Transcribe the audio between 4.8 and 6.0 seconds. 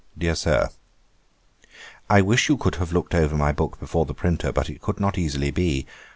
could not easily be.